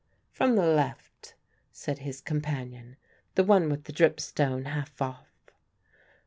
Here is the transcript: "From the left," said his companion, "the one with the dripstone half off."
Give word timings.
"From 0.31 0.55
the 0.55 0.65
left," 0.65 1.35
said 1.71 1.99
his 1.99 2.21
companion, 2.21 2.97
"the 3.35 3.43
one 3.43 3.69
with 3.69 3.83
the 3.83 3.93
dripstone 3.93 4.65
half 4.69 4.99
off." 4.99 5.51